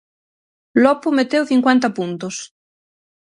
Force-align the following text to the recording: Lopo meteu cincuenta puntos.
Lopo 0.83 1.07
meteu 1.17 1.43
cincuenta 1.51 1.87
puntos. 1.97 2.35